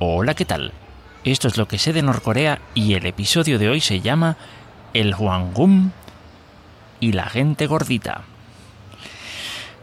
[0.00, 0.70] Hola, ¿qué tal?
[1.24, 4.36] Esto es lo que sé de Norcorea y el episodio de hoy se llama
[4.94, 5.90] El Hwangum
[7.00, 8.22] y la gente gordita.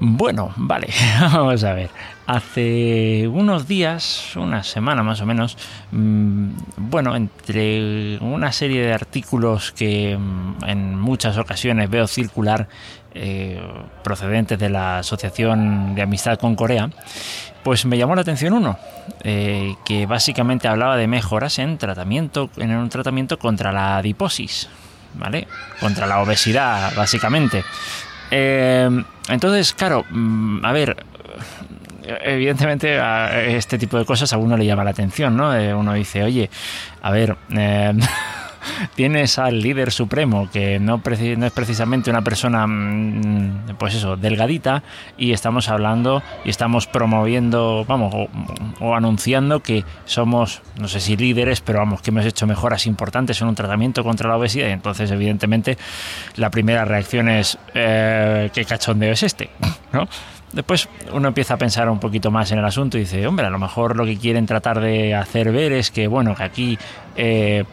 [0.00, 0.88] Bueno, vale,
[1.20, 1.90] vamos a ver.
[2.26, 5.56] Hace unos días, una semana más o menos,
[5.90, 12.68] mm, bueno, entre una serie de artículos que mm, en muchas ocasiones veo circular
[13.12, 13.60] eh,
[14.04, 16.90] procedentes de la Asociación de Amistad con Corea,
[17.64, 18.78] pues me llamó la atención uno,
[19.24, 24.68] eh, que básicamente hablaba de mejoras en tratamiento, en un tratamiento contra la adiposis,
[25.14, 25.48] ¿vale?
[25.80, 27.64] Contra la obesidad, básicamente.
[28.30, 28.88] Eh,
[29.28, 30.96] entonces, claro, mm, a ver,
[32.22, 35.54] evidentemente a este tipo de cosas a uno le llama la atención, ¿no?
[35.54, 36.48] Eh, uno dice, oye,
[37.02, 37.92] a ver, eh,
[38.94, 44.82] tienes al líder supremo que no, es precisamente una persona, mm, pues eso, delgadita,
[45.16, 48.28] y estamos hablando y estamos promoviendo, vamos, o,
[48.80, 53.40] o, anunciando que somos, no sé si líderes, pero vamos, que hemos hecho mejoras importantes
[53.40, 55.78] en un tratamiento contra la obesidad, y entonces, evidentemente,
[56.36, 59.50] la primera reacción es, eh, ¿qué cachondeo es este?
[59.92, 60.08] ¿No?
[60.52, 63.50] Después uno empieza a pensar un poquito más en el asunto y dice, hombre, a
[63.50, 66.78] lo mejor lo que quieren tratar de hacer ver es que, bueno, que aquí
[67.16, 67.64] eh,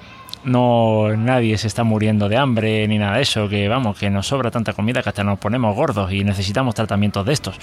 [0.46, 4.28] no nadie se está muriendo de hambre ni nada de eso, que vamos, que nos
[4.28, 7.56] sobra tanta comida que hasta nos ponemos gordos y necesitamos tratamientos de estos.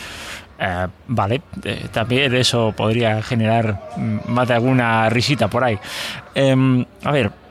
[0.59, 3.91] Eh, vale, eh, también eso podría generar
[4.27, 5.79] más de alguna risita por ahí.
[6.35, 7.42] Eh, a ver,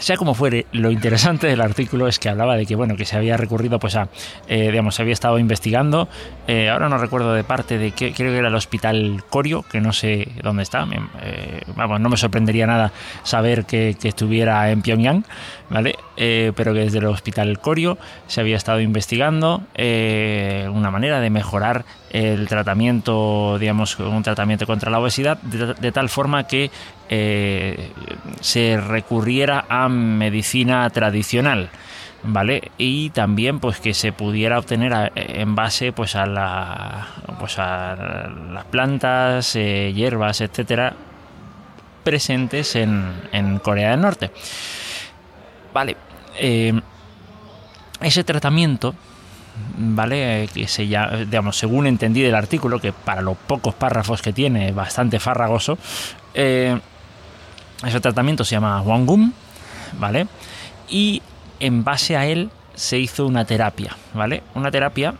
[0.00, 3.16] sea como fuere, lo interesante del artículo es que hablaba de que bueno que se
[3.16, 4.08] había recurrido pues a
[4.48, 6.08] eh, digamos se había estado investigando.
[6.46, 9.80] Eh, ahora no recuerdo de parte de que creo que era el hospital Corio que
[9.80, 10.86] no sé dónde está.
[11.22, 15.24] Eh, vamos no me sorprendería nada saber que, estuviera en Pyongyang
[15.68, 21.84] vale pero que desde el hospital Corio se había estado investigando una manera de mejorar
[22.10, 26.70] el tratamiento digamos un tratamiento contra la obesidad de, de tal forma que
[28.40, 31.70] se recurriera a medicina tradicional.
[32.22, 32.70] ¿vale?
[32.78, 37.06] Y también pues que se pudiera obtener en base pues a la
[37.38, 40.94] pues las plantas, eh, hierbas, etcétera
[42.04, 44.30] presentes en, en, Corea del Norte.
[45.72, 45.96] Vale,
[46.38, 46.78] eh,
[48.00, 48.94] ese tratamiento
[49.76, 50.48] ¿vale?
[50.52, 54.68] Que se llama, digamos, según entendí del artículo, que para los pocos párrafos que tiene
[54.68, 55.78] es bastante farragoso,
[56.34, 56.78] eh,
[57.84, 59.32] ese tratamiento se llama Wangum,
[59.98, 60.26] ¿vale?
[60.88, 61.22] Y
[61.60, 64.42] en base a él se hizo una terapia, ¿vale?
[64.54, 65.14] Una terapia,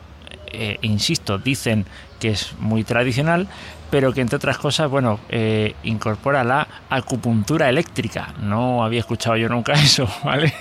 [0.52, 1.86] eh, insisto, dicen
[2.18, 3.48] que es muy tradicional,
[3.90, 8.34] pero que entre otras cosas, bueno, eh, incorpora la acupuntura eléctrica.
[8.40, 10.52] No había escuchado yo nunca eso, ¿vale?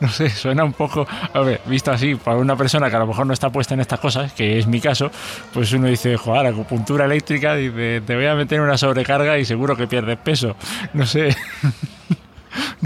[0.00, 3.06] no sé, suena un poco, a ver, visto así, para una persona que a lo
[3.06, 5.10] mejor no está puesta en estas cosas, que es mi caso,
[5.52, 9.76] pues uno dice, joder, acupuntura eléctrica, dice, te voy a meter una sobrecarga y seguro
[9.76, 10.56] que pierdes peso.
[10.92, 11.34] No sé.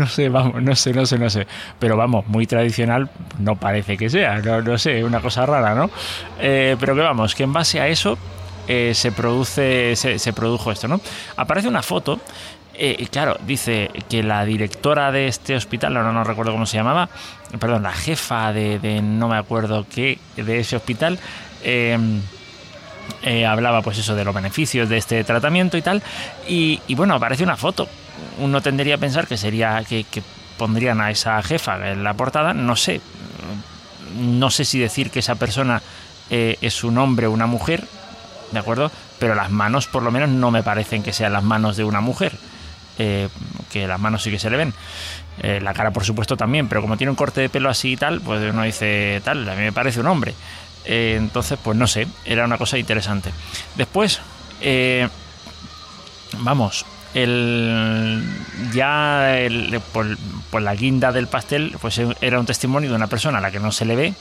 [0.00, 1.46] no sé, vamos, no sé, no sé, no sé.
[1.78, 5.90] Pero vamos, muy tradicional no parece que sea, no, sé, una cosa rara, ¿no?
[6.40, 8.18] Eh, pero que vamos, que en base a eso
[8.66, 11.00] eh, se produce, se, produjo esto, ¿no?
[11.36, 12.20] Aparece una foto
[12.82, 17.10] eh, claro, dice que la directora de este hospital, ahora no recuerdo cómo se llamaba,
[17.58, 21.18] perdón, la jefa de, de no me acuerdo qué, de ese hospital,
[21.62, 21.98] eh,
[23.22, 26.02] eh, hablaba pues eso de los beneficios de este tratamiento y tal,
[26.48, 27.88] y, bueno, aparece una foto.
[28.38, 30.04] Uno tendría a pensar que sería que,
[30.56, 33.00] pondrían a esa jefa en la portada, no sé,
[34.18, 35.82] no sé si decir que esa persona
[36.28, 37.84] eh, es un hombre o una mujer,
[38.52, 38.90] ¿de acuerdo?
[39.18, 42.00] Pero las manos por lo menos no me parecen que sean las manos de una
[42.00, 42.32] mujer.
[42.98, 43.28] Eh,
[43.72, 44.74] que las manos sí que se le ven.
[45.42, 48.20] La cara, por supuesto, también, pero como tiene un corte de pelo así y tal,
[48.20, 50.34] pues uno dice tal, a mí me parece un hombre.
[50.84, 53.30] Eh, entonces, pues no sé, era una cosa interesante.
[53.76, 54.20] Después,
[56.38, 58.22] vamos, el,
[58.72, 59.36] ya
[59.92, 63.60] por, la guinda del pastel, pues era un testimonio de una persona a la que
[63.60, 64.14] no se le ve,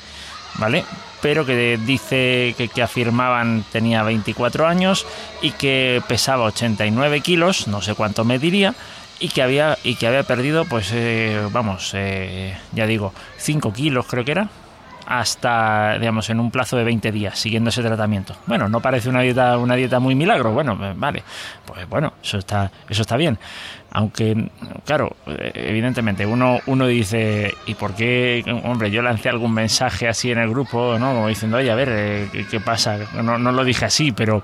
[0.56, 0.84] ¿vale?
[1.22, 5.06] Pero que dice que, que, afirmaban tenía 24 años
[5.42, 8.74] y que pesaba 89 kilos, no sé cuánto me diría,
[9.20, 14.06] y que había, y que había perdido, pues, eh, vamos, eh, ya digo, 5 kilos
[14.08, 14.50] creo que era,
[15.10, 18.36] hasta, digamos, en un plazo de 20 días, siguiendo ese tratamiento.
[18.46, 21.24] Bueno, no parece una dieta, una dieta muy milagro, bueno, vale,
[21.66, 23.40] pues bueno, eso está, eso está bien.
[23.92, 24.52] Aunque,
[24.86, 30.38] claro, evidentemente uno, uno dice, ¿y por qué, hombre, yo lancé algún mensaje así en
[30.38, 31.26] el grupo, ¿no?
[31.26, 33.00] Diciendo, oye, a ver, ¿qué, qué pasa?
[33.24, 34.44] No, no lo dije así, pero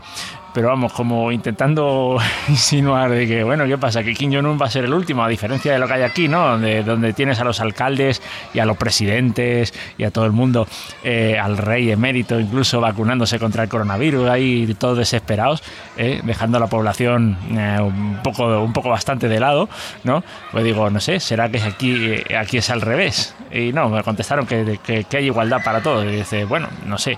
[0.55, 2.17] pero vamos, como intentando
[2.47, 4.01] insinuar de que, bueno, ¿qué pasa?
[4.03, 6.29] Que Kim Jong-un va a ser el último, a diferencia de lo que hay aquí,
[6.29, 6.47] ¿no?
[6.47, 8.21] Donde, donde tienes a los alcaldes
[8.53, 10.65] y a los presidentes y a todo el mundo,
[11.03, 15.61] eh, al rey emérito incluso vacunándose contra el coronavirus, ahí todos desesperados,
[15.97, 19.67] eh, dejando a la población eh, un poco, un poco bastante de lado,
[20.05, 20.23] ¿no?
[20.53, 23.35] Pues digo, no sé, ¿será que aquí, aquí es al revés?
[23.51, 26.05] Y no, me contestaron que, que, hay igualdad para todos.
[26.05, 27.17] Y dice, bueno, no sé.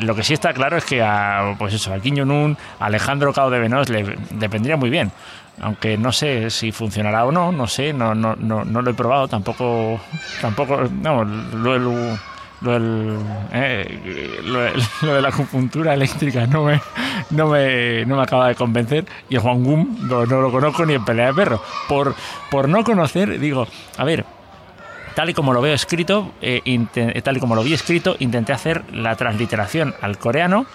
[0.00, 3.50] lo que sí está claro es que a, pues eso, a Kim Jong-un, Alejandro Cao
[3.50, 5.12] de Venós le, le vendría muy bien
[5.60, 8.94] aunque no sé si funcionará o no, no sé, no, no, no, no lo he
[8.94, 10.00] probado, tampoco,
[10.40, 12.18] tampoco, no, lo, lo,
[13.52, 14.40] eh,
[15.02, 16.80] lo, de la acupuntura eléctrica no me,
[17.30, 21.04] no me, no me acaba de convencer y Juan Gum no, lo conozco ni en
[21.04, 21.62] pelea de perro.
[21.88, 22.14] Por,
[22.50, 23.66] por no conocer, digo,
[23.98, 24.24] a ver,
[25.14, 26.62] tal y como lo veo escrito, eh,
[27.22, 30.66] tal y como lo vi escrito, intenté hacer la transliteración al coreano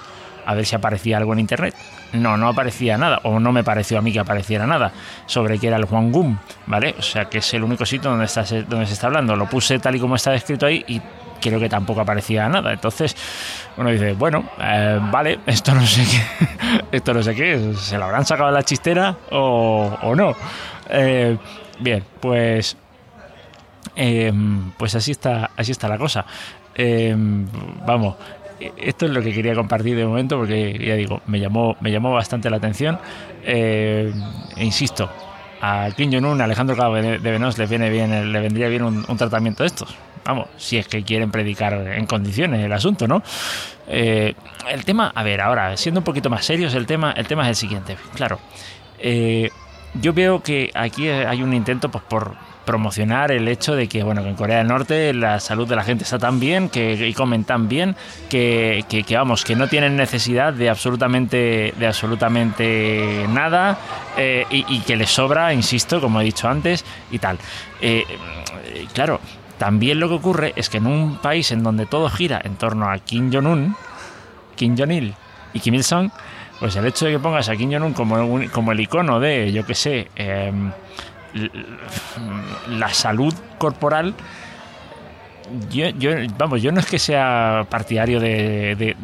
[0.47, 1.75] a ver si aparecía algo en internet.
[2.13, 4.93] No, no aparecía nada, o no me pareció a mí que apareciera nada
[5.25, 6.95] sobre qué era el Gum, ¿vale?
[6.97, 9.35] O sea, que es el único sitio donde, está, donde se está hablando.
[9.35, 11.01] Lo puse tal y como está escrito ahí y
[11.41, 12.71] creo que tampoco aparecía nada.
[12.71, 13.13] Entonces,
[13.75, 18.05] uno dice, bueno, eh, vale, esto no sé qué, esto no sé qué, ¿se lo
[18.05, 20.33] habrán sacado de la chistera o, no?
[20.89, 21.37] Eh,
[21.81, 22.77] bien, pues,
[23.97, 24.31] eh,
[24.77, 26.25] pues así está, así está la cosa.
[27.85, 28.15] vamos,
[28.59, 32.13] esto es lo que quería compartir de momento porque ya digo, me llamó, me llamó
[32.13, 32.99] bastante la atención.
[33.43, 34.13] Eh,
[34.55, 35.09] e insisto,
[35.61, 39.63] a Kim Jong-un, Alejandro Cabo de Venós le viene bien, le vendría bien un, tratamiento
[39.63, 39.95] de estos.
[40.25, 43.23] Vamos, si es que quieren predicar en condiciones el asunto, ¿no?
[43.87, 44.33] Eh,
[44.69, 47.49] el tema, a ver, ahora, siendo un poquito más serios, el tema, el tema es
[47.49, 47.95] el siguiente.
[48.13, 48.39] Claro,
[48.99, 49.49] eh,
[49.93, 52.35] yo veo que aquí hay un intento pues, por,
[52.67, 55.83] promocionar el hecho de que, bueno, que en Corea del Norte la salud de la
[55.83, 57.95] gente está tan bien que, y comen tan bien
[58.29, 63.79] que, que, vamos, que no tienen necesidad de absolutamente, de absolutamente nada
[64.17, 67.39] eh, y, que les sobra, insisto, como he dicho antes, y tal.
[67.81, 68.03] Eh,
[68.93, 69.21] claro,
[69.57, 72.91] también lo que ocurre es que en un país en donde todo gira en torno
[72.91, 73.77] a Kim Jong-un,
[74.57, 75.15] Kim Jong-il
[75.53, 76.11] y Kim Il-sung,
[76.59, 79.65] pues el hecho de que pongas a Kim Jong-un como, como el icono de, yo
[79.65, 80.51] qué sé, eh,
[82.69, 84.15] la salud corporal
[85.69, 85.87] yo,
[86.37, 88.95] vamos, yo no es que sea partidario de,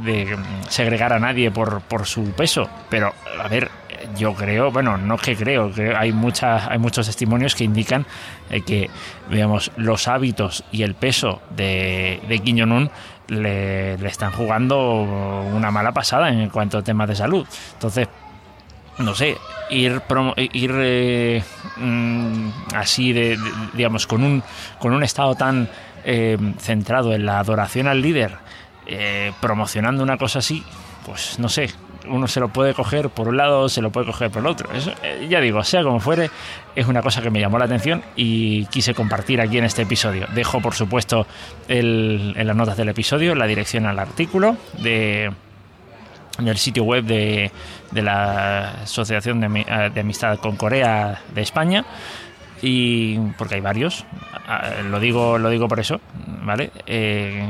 [0.70, 3.70] segregar a nadie por, por, su peso, pero a ver,
[4.18, 8.06] yo creo, bueno, no que creo, que hay muchas, hay muchos testimonios que indican
[8.50, 8.90] eh, que,
[9.30, 12.98] digamos, los hábitos y el peso de, de
[13.28, 17.48] le, le, están jugando una mala pasada en cuanto a temas de salud.
[17.74, 18.10] Entonces,
[18.98, 19.38] no sé,
[19.70, 20.02] ir,
[20.38, 21.44] ir eh,
[21.78, 23.38] mm, así, de,
[23.74, 24.44] digamos, con un,
[24.80, 25.70] con un estado tan
[26.04, 28.38] eh, centrado en la adoración al líder,
[28.86, 30.64] eh, promocionando una cosa así,
[31.06, 31.72] pues no sé,
[32.08, 34.72] uno se lo puede coger por un lado, se lo puede coger por el otro.
[34.74, 34.92] Eso,
[35.28, 36.30] ya digo, sea como fuere,
[36.76, 40.28] es una cosa que me llamó la atención y quise compartir aquí en este episodio.
[40.34, 41.26] Dejo, por supuesto,
[41.68, 45.32] en las notas del episodio la dirección al artículo de
[46.44, 47.52] en el sitio web de,
[47.94, 51.86] la Asociación eh, de, Amistad con Corea de España
[52.62, 54.06] y porque hay varios
[54.90, 56.00] lo digo lo digo por eso
[56.44, 57.46] vale eh,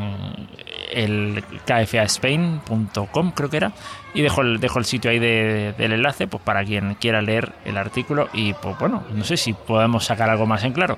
[0.92, 3.72] el kfaspain.com creo que era
[4.14, 7.78] y dejo el, dejo el sitio ahí del enlace pues para quien quiera leer el
[7.78, 10.98] artículo y pues bueno no sé si podemos sacar algo más en claro.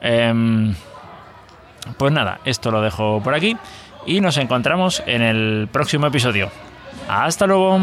[0.00, 0.74] Em,
[1.96, 3.56] pues nada esto lo dejo por aquí
[4.06, 6.50] y nos encontramos en el próximo episodio
[7.08, 7.80] hasta luego.